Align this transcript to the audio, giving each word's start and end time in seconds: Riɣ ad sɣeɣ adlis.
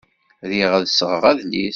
Riɣ 0.49 0.71
ad 0.77 0.87
sɣeɣ 0.89 1.23
adlis. 1.31 1.67